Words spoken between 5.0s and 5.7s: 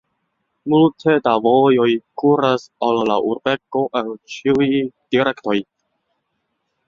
direktoj.